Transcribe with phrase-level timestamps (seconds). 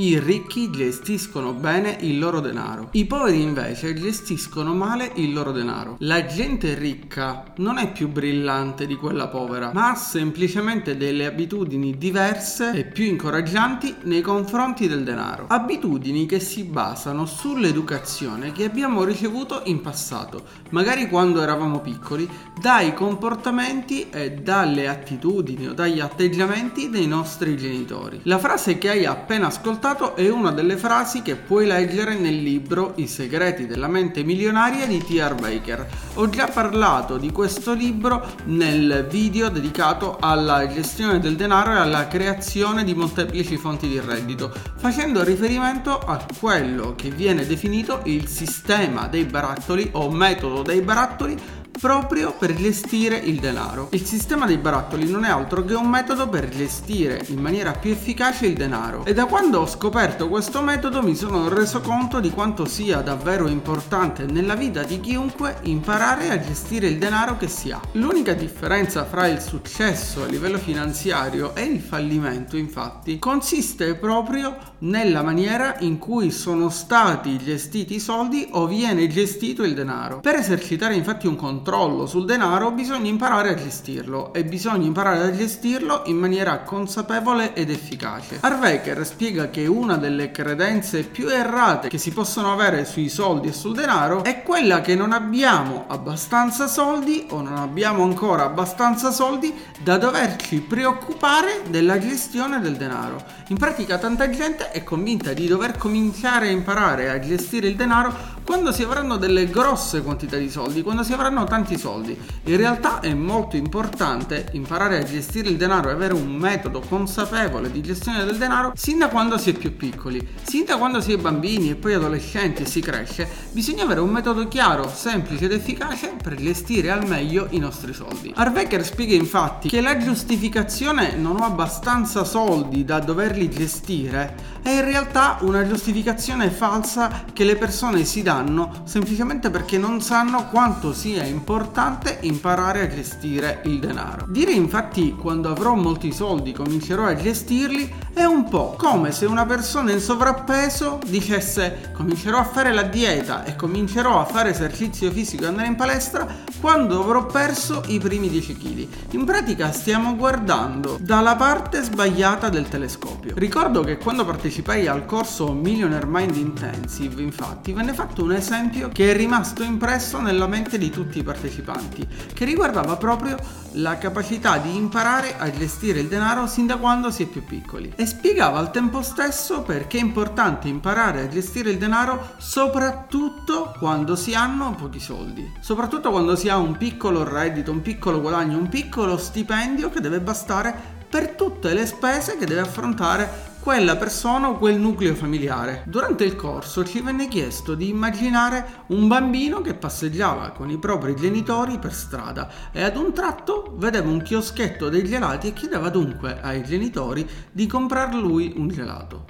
[0.00, 5.96] I ricchi gestiscono bene il loro denaro, i poveri invece gestiscono male il loro denaro.
[5.98, 11.98] La gente ricca non è più brillante di quella povera, ma ha semplicemente delle abitudini
[11.98, 15.44] diverse e più incoraggianti nei confronti del denaro.
[15.48, 22.26] Abitudini che si basano sull'educazione che abbiamo ricevuto in passato, magari quando eravamo piccoli,
[22.58, 28.20] dai comportamenti e dalle attitudini o dagli atteggiamenti dei nostri genitori.
[28.22, 32.92] La frase che hai appena ascoltato è una delle frasi che puoi leggere nel libro
[32.96, 35.34] I segreti della mente milionaria di T.R.
[35.34, 35.84] Baker.
[36.14, 42.06] Ho già parlato di questo libro nel video dedicato alla gestione del denaro e alla
[42.06, 49.08] creazione di molteplici fonti di reddito, facendo riferimento a quello che viene definito il sistema
[49.08, 51.36] dei barattoli o metodo dei barattoli
[51.78, 53.88] proprio per gestire il denaro.
[53.92, 57.90] Il sistema dei barattoli non è altro che un metodo per gestire in maniera più
[57.90, 62.30] efficace il denaro e da quando ho scoperto questo metodo mi sono reso conto di
[62.30, 67.70] quanto sia davvero importante nella vita di chiunque imparare a gestire il denaro che si
[67.70, 67.80] ha.
[67.92, 75.22] L'unica differenza fra il successo a livello finanziario e il fallimento infatti consiste proprio nella
[75.22, 80.20] maniera in cui sono stati gestiti i soldi o viene gestito il denaro.
[80.20, 85.24] Per esercitare infatti un controllo controllo sul denaro bisogna imparare a gestirlo e bisogna imparare
[85.24, 88.38] a gestirlo in maniera consapevole ed efficace.
[88.40, 93.52] Harvecker spiega che una delle credenze più errate che si possono avere sui soldi e
[93.52, 99.52] sul denaro è quella che non abbiamo abbastanza soldi o non abbiamo ancora abbastanza soldi
[99.82, 103.22] da doverci preoccupare della gestione del denaro.
[103.48, 108.38] In pratica tanta gente è convinta di dover cominciare a imparare a gestire il denaro
[108.50, 112.18] quando si avranno delle grosse quantità di soldi, quando si avranno tanti soldi.
[112.46, 117.70] In realtà è molto importante imparare a gestire il denaro e avere un metodo consapevole
[117.70, 121.12] di gestione del denaro sin da quando si è più piccoli, sin da quando si
[121.12, 125.52] è bambini e poi adolescenti e si cresce, bisogna avere un metodo chiaro, semplice ed
[125.52, 128.32] efficace per gestire al meglio i nostri soldi.
[128.34, 134.84] Harvecker spiega infatti che la giustificazione non ho abbastanza soldi da doverli gestire è in
[134.84, 140.92] realtà una giustificazione falsa che le persone si danno danno semplicemente perché non sanno quanto
[140.92, 144.26] sia importante imparare a gestire il denaro.
[144.28, 149.46] Dire infatti quando avrò molti soldi comincerò a gestirli è un po' come se una
[149.46, 155.44] persona in sovrappeso dicesse comincerò a fare la dieta e comincerò a fare esercizio fisico
[155.44, 156.26] e andare in palestra
[156.60, 158.86] quando avrò perso i primi 10 kg.
[159.12, 163.34] In pratica stiamo guardando dalla parte sbagliata del telescopio.
[163.36, 169.10] Ricordo che quando partecipai al corso Millionaire Mind Intensive, infatti, venne fatto un esempio che
[169.10, 173.36] è rimasto impresso nella mente di tutti i partecipanti, che riguardava proprio
[173.74, 177.92] la capacità di imparare a gestire il denaro sin da quando si è più piccoli.
[177.96, 184.16] E spiegava al tempo stesso perché è importante imparare a gestire il denaro soprattutto quando
[184.16, 188.68] si hanno pochi soldi, soprattutto quando si ha un piccolo reddito, un piccolo guadagno, un
[188.68, 194.56] piccolo stipendio che deve bastare per tutte le spese che deve affrontare quella persona o
[194.56, 195.82] quel nucleo familiare.
[195.86, 201.14] Durante il corso ci venne chiesto di immaginare un bambino che passeggiava con i propri
[201.14, 206.40] genitori per strada e ad un tratto vedeva un chioschetto dei gelati e chiedeva dunque
[206.40, 209.26] ai genitori di comprar lui un gelato.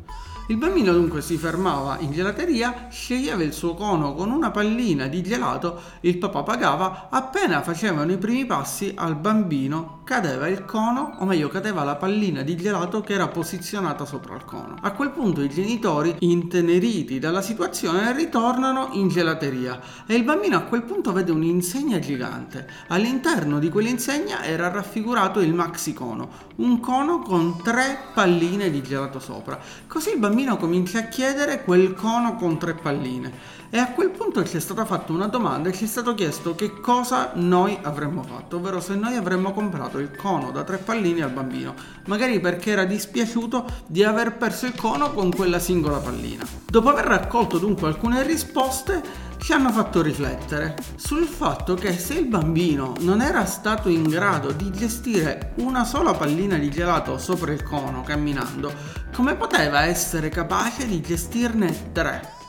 [0.50, 5.22] Il bambino dunque si fermava in gelateria, sceglieva il suo cono con una pallina di
[5.22, 11.24] gelato, il papà pagava, appena facevano i primi passi al bambino cadeva il cono, o
[11.24, 14.74] meglio cadeva la pallina di gelato che era posizionata sopra il cono.
[14.80, 20.62] A quel punto i genitori, inteneriti dalla situazione, ritornano in gelateria e il bambino a
[20.62, 22.68] quel punto vede un'insegna gigante.
[22.88, 29.20] All'interno di quell'insegna era raffigurato il maxi cono, un cono con tre palline di gelato
[29.20, 29.60] sopra.
[29.86, 34.44] Così il bambino comincia a chiedere quel cono con tre palline e a quel punto
[34.44, 38.22] ci è stata fatta una domanda e ci è stato chiesto che cosa noi avremmo
[38.22, 41.74] fatto, ovvero se noi avremmo comprato il cono da tre pallini al bambino,
[42.06, 46.44] magari perché era dispiaciuto di aver perso il cono con quella singola pallina.
[46.66, 52.26] Dopo aver raccolto dunque alcune risposte, ci hanno fatto riflettere sul fatto che se il
[52.26, 57.62] bambino non era stato in grado di gestire una sola pallina di gelato sopra il
[57.62, 58.72] cono camminando,
[59.12, 62.39] come poteva essere capace di gestirne tre?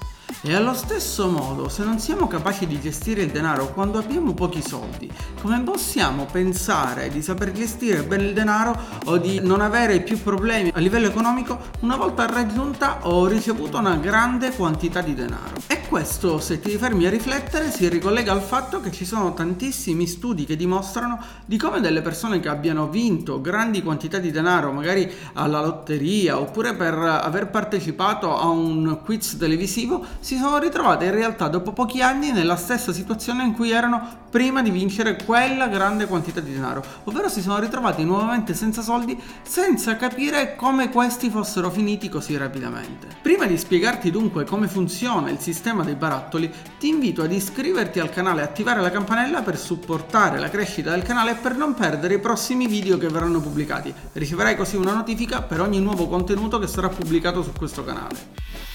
[0.44, 4.60] E allo stesso modo, se non siamo capaci di gestire il denaro quando abbiamo pochi
[4.60, 5.08] soldi,
[5.40, 10.72] come possiamo pensare di saper gestire bene il denaro o di non avere più problemi
[10.74, 15.58] a livello economico una volta raggiunta o ricevuto una grande quantità di denaro?
[15.68, 20.08] E questo, se ti fermi a riflettere, si ricollega al fatto che ci sono tantissimi
[20.08, 25.08] studi che dimostrano di come delle persone che abbiano vinto grandi quantità di denaro, magari
[25.34, 31.48] alla lotteria oppure per aver partecipato a un quiz televisivo, si sono ritrovate in realtà
[31.48, 36.39] dopo pochi anni nella stessa situazione in cui erano prima di vincere quella grande quantità
[36.39, 42.07] di denaro, ovvero si sono ritrovati nuovamente senza soldi senza capire come questi fossero finiti
[42.07, 43.07] così rapidamente.
[43.22, 48.10] Prima di spiegarti dunque come funziona il sistema dei barattoli, ti invito ad iscriverti al
[48.10, 52.16] canale e attivare la campanella per supportare la crescita del canale e per non perdere
[52.16, 53.94] i prossimi video che verranno pubblicati.
[54.13, 58.71] Riceverai così una notifica per ogni nuovo contenuto che sarà pubblicato su questo canale.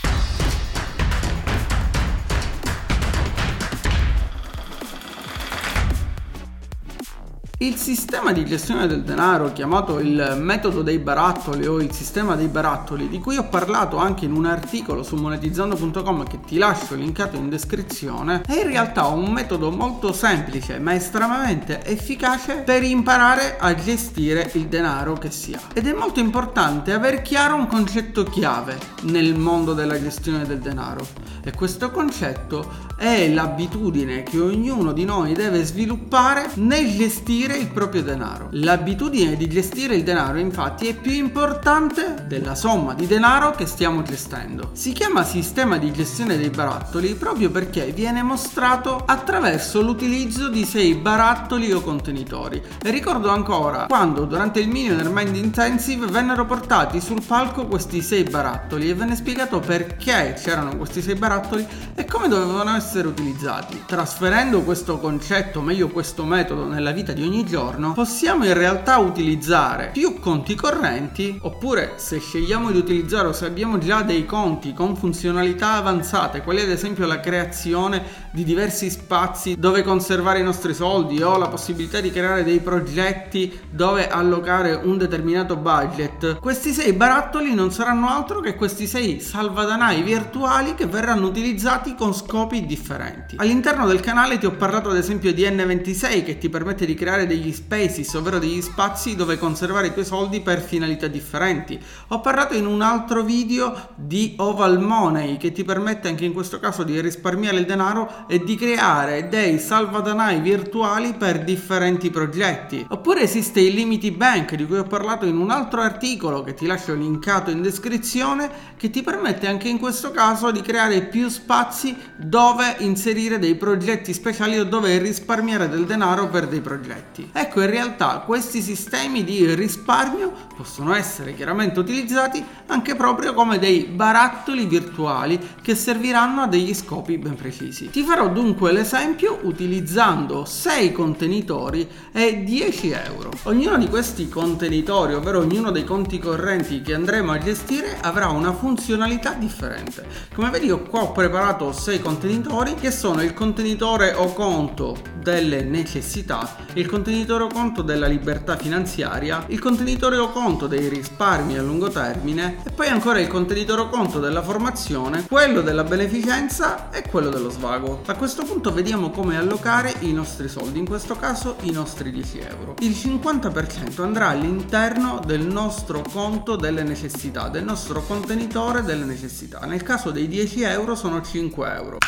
[7.59, 12.49] Il sistema di gestione del denaro, chiamato il metodo dei barattoli o il sistema dei
[12.49, 17.37] barattoli, di cui ho parlato anche in un articolo su monetizzando.com che ti lascio linkato
[17.37, 23.75] in descrizione, è in realtà un metodo molto semplice ma estremamente efficace per imparare a
[23.75, 25.61] gestire il denaro che si ha.
[25.73, 31.07] Ed è molto importante aver chiaro un concetto chiave nel mondo della gestione del denaro.
[31.43, 37.69] E questo concetto è l'abitudine che ognuno di noi deve sviluppare nel gestire gestire il
[37.69, 38.49] proprio denaro.
[38.53, 44.03] L'abitudine di gestire il denaro infatti è più importante della somma di denaro che stiamo
[44.03, 44.71] gestendo.
[44.73, 50.95] Si chiama sistema di gestione dei barattoli proprio perché viene mostrato attraverso l'utilizzo di sei
[50.95, 52.61] barattoli o contenitori.
[52.83, 58.25] E ricordo ancora quando durante il Millionaire Mind Intensive vennero portati sul palco questi sei
[58.25, 63.85] barattoli e venne spiegato perché c'erano questi sei barattoli e come dovevano essere utilizzati.
[63.87, 68.97] Trasferendo questo concetto, meglio questo metodo nella vita di ogni ogni giorno, possiamo in realtà
[68.97, 74.73] utilizzare più conti correnti oppure se scegliamo di utilizzare o se abbiamo già dei conti
[74.73, 80.73] con funzionalità avanzate, quali ad esempio la creazione di diversi spazi dove conservare i nostri
[80.73, 86.95] soldi o la possibilità di creare dei progetti dove allocare un determinato budget, questi sei
[86.95, 93.37] barattoli non saranno altro che questi sei salvadanai virtuali che verranno utilizzati con scopi differenti.
[93.39, 97.26] All'interno del canale ti ho parlato ad esempio di N26 che ti permette di creare
[97.27, 101.79] degli spaces, ovvero degli spazi dove conservare i tuoi soldi per finalità differenti.
[102.09, 106.59] Ho parlato in un altro video di Oval Money che ti permette anche in questo
[106.59, 112.87] caso di risparmiare il denaro e di creare dei salvadanai virtuali per differenti progetti.
[112.89, 116.67] Oppure esiste il Limity Bank di cui ho parlato in un altro articolo che ti
[116.67, 121.97] lascio linkato in descrizione che ti permette anche in questo caso di creare più spazi
[122.17, 127.31] dove inserire dei progetti speciali o dove risparmiare del denaro per dei progetti progetti.
[127.33, 133.85] Ecco, in realtà questi sistemi di risparmio possono essere chiaramente utilizzati anche proprio come dei
[133.85, 137.91] barattoli virtuali che serviranno a degli scopi ben precisi.
[137.91, 143.31] Ti farò dunque l'esempio utilizzando 6 contenitori e 10 euro.
[143.45, 148.53] Ognuno di questi contenitori, ovvero ognuno dei conti correnti che andremo a gestire, avrà una
[148.53, 150.07] funzionalità differente.
[150.35, 155.63] Come vedi, io qua ho preparato 6 contenitori che sono il contenitore o conto delle
[155.63, 161.63] necessità, il contenitore o conto della libertà finanziaria, il contenitore o conto dei risparmi a
[161.63, 167.09] lungo termine e poi ancora il contenitore o conto della formazione, quello della beneficenza e
[167.09, 168.03] quello dello svago.
[168.07, 172.39] A questo punto vediamo come allocare i nostri soldi, in questo caso i nostri 10
[172.41, 172.75] euro.
[172.81, 179.61] Il 50% andrà all'interno del nostro conto delle necessità, del nostro contenitore delle necessità.
[179.61, 181.99] Nel caso dei 10 euro sono 5 euro.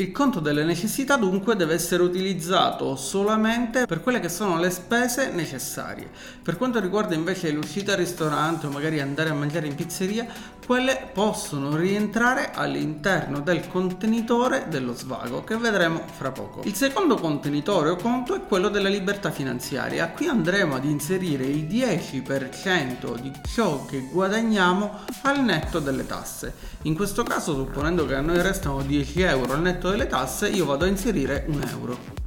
[0.00, 5.30] Il conto delle necessità dunque deve essere utilizzato solamente per quelle che sono le spese
[5.30, 6.08] necessarie.
[6.42, 10.26] Per quanto riguarda invece l'uscita al ristorante o magari andare a mangiare in pizzeria,
[10.64, 16.62] quelle possono rientrare all'interno del contenitore dello svago che vedremo fra poco.
[16.64, 20.08] Il secondo contenitore o conto è quello della libertà finanziaria.
[20.10, 26.54] Qui andremo ad inserire il 10% di ciò che guadagniamo al netto delle tasse.
[26.82, 30.64] In questo caso, supponendo che a noi restano 10 euro al netto delle tasse io
[30.64, 32.19] vado a inserire un euro.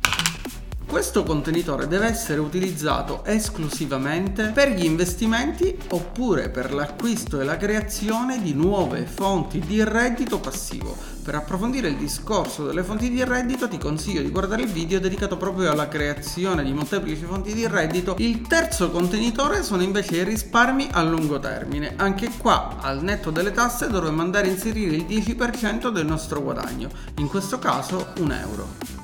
[0.93, 8.39] Questo contenitore deve essere utilizzato esclusivamente per gli investimenti oppure per l'acquisto e la creazione
[8.39, 10.95] di nuove fonti di reddito passivo.
[11.23, 15.35] Per approfondire il discorso delle fonti di reddito ti consiglio di guardare il video dedicato
[15.35, 18.13] proprio alla creazione di molteplici fonti di reddito.
[18.19, 21.95] Il terzo contenitore sono invece i risparmi a lungo termine.
[21.97, 26.88] Anche qua al netto delle tasse dovremmo andare a inserire il 10% del nostro guadagno,
[27.17, 29.02] in questo caso un euro.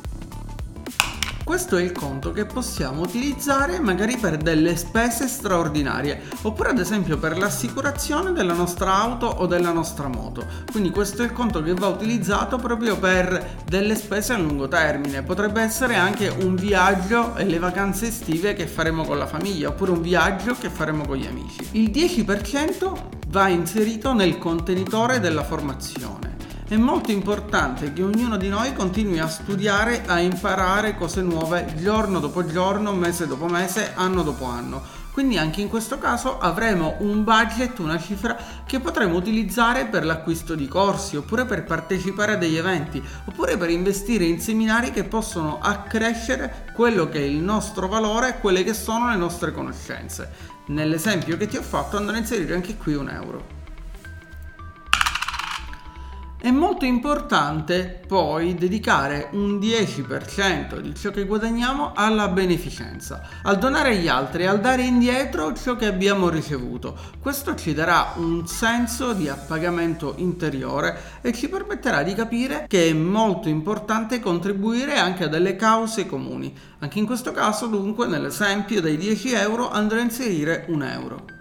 [1.49, 7.17] Questo è il conto che possiamo utilizzare magari per delle spese straordinarie oppure ad esempio
[7.17, 10.45] per l'assicurazione della nostra auto o della nostra moto.
[10.69, 15.23] Quindi questo è il conto che va utilizzato proprio per delle spese a lungo termine.
[15.23, 19.89] Potrebbe essere anche un viaggio e le vacanze estive che faremo con la famiglia oppure
[19.89, 21.67] un viaggio che faremo con gli amici.
[21.71, 22.93] Il 10%
[23.29, 26.28] va inserito nel contenitore della formazione
[26.69, 32.19] è molto importante che ognuno di noi continui a studiare, a imparare cose nuove giorno
[32.19, 34.79] dopo giorno, mese dopo mese, anno dopo anno.
[35.11, 40.53] Quindi anche in questo caso avremo un budget, una cifra che potremo utilizzare per l'acquisto
[40.53, 45.57] di corsi, oppure per partecipare a degli eventi, oppure per investire in seminari che possono
[45.59, 50.57] accrescere quello che è il nostro valore quelle che sono le nostre conoscenze.
[50.67, 53.58] Nell'esempio che ti ho fatto andrò a inserire anche qui un euro.
[56.41, 63.89] È molto importante poi dedicare un 10% di ciò che guadagniamo alla beneficenza, al donare
[63.89, 66.97] agli altri, al dare indietro ciò che abbiamo ricevuto.
[67.19, 72.93] Questo ci darà un senso di appagamento interiore e ci permetterà di capire che è
[72.93, 76.55] molto importante contribuire anche a delle cause comuni.
[76.79, 81.38] Anche in questo caso dunque nell'esempio dei 10 euro andrò a inserire un euro.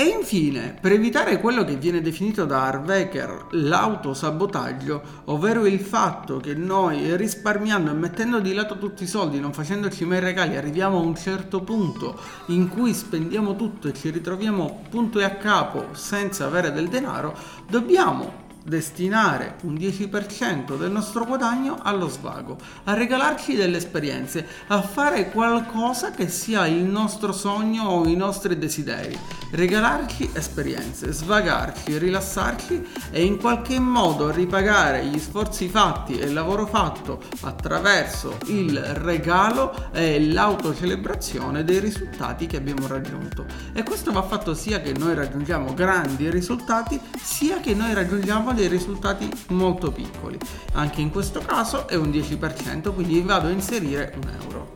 [0.00, 6.54] E infine, per evitare quello che viene definito da Harvecker l'autosabotaggio, ovvero il fatto che
[6.54, 11.02] noi risparmiando e mettendo di lato tutti i soldi, non facendoci mai regali, arriviamo a
[11.02, 16.44] un certo punto in cui spendiamo tutto e ci ritroviamo punto e a capo senza
[16.44, 17.36] avere del denaro,
[17.68, 25.30] dobbiamo destinare un 10% del nostro guadagno allo svago, a regalarci delle esperienze, a fare
[25.30, 29.18] qualcosa che sia il nostro sogno o i nostri desideri,
[29.52, 36.66] regalarci esperienze, svagarci, rilassarci e in qualche modo ripagare gli sforzi fatti e il lavoro
[36.66, 43.46] fatto attraverso il regalo e l'autocelebrazione dei risultati che abbiamo raggiunto.
[43.72, 48.68] E questo va fatto sia che noi raggiungiamo grandi risultati, sia che noi raggiungiamo dei
[48.68, 50.36] risultati molto piccoli.
[50.72, 54.74] Anche in questo caso è un 10%, quindi vado a inserire un euro.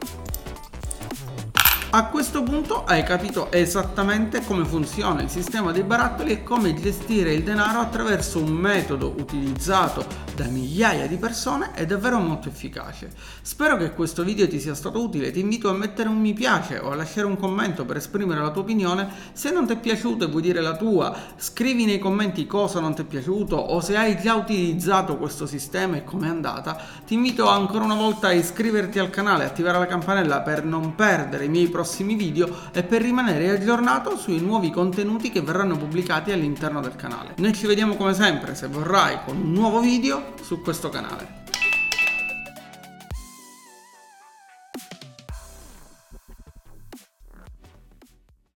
[1.94, 7.34] A questo punto hai capito esattamente come funziona il sistema dei barattoli e come gestire
[7.34, 13.10] il denaro attraverso un metodo utilizzato da migliaia di persone è davvero molto efficace.
[13.42, 16.78] Spero che questo video ti sia stato utile, ti invito a mettere un mi piace
[16.78, 19.08] o a lasciare un commento per esprimere la tua opinione.
[19.32, 22.94] Se non ti è piaciuto e vuoi dire la tua, scrivi nei commenti cosa non
[22.94, 26.80] ti è piaciuto o se hai già utilizzato questo sistema e com'è andata.
[27.04, 31.44] Ti invito ancora una volta a iscriverti al canale, attivare la campanella per non perdere
[31.44, 36.80] i miei prossimi video e per rimanere aggiornato sui nuovi contenuti che verranno pubblicati all'interno
[36.80, 37.34] del canale.
[37.36, 39.80] Noi ci vediamo come sempre, se vorrai, con un nuovo
[40.42, 41.41] su questo canale.